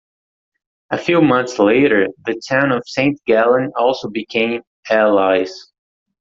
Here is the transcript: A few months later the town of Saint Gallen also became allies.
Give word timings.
A 0.89 0.97
few 0.97 1.21
months 1.21 1.59
later 1.59 2.07
the 2.25 2.41
town 2.49 2.71
of 2.71 2.81
Saint 2.87 3.19
Gallen 3.27 3.71
also 3.77 4.09
became 4.09 4.63
allies. 4.89 5.67